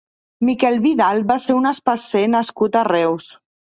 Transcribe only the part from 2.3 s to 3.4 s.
nascut a Reus.